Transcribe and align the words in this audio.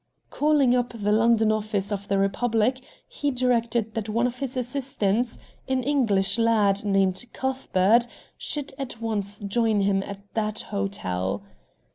Calling 0.31 0.73
up 0.73 0.93
the 0.97 1.11
London 1.11 1.51
office 1.51 1.91
of 1.91 2.07
the 2.07 2.17
REPUBLIC, 2.17 2.83
he 3.07 3.29
directed 3.29 3.93
that 3.93 4.09
one 4.09 4.25
of 4.25 4.39
his 4.39 4.57
assistants, 4.57 5.37
an 5.67 5.83
English 5.83 6.39
lad 6.39 6.83
named 6.83 7.23
Cuthbert, 7.33 8.07
should 8.35 8.73
at 8.79 8.99
once 8.99 9.39
join 9.41 9.81
him 9.81 10.01
at 10.01 10.21
that 10.33 10.61
hotel. 10.61 11.43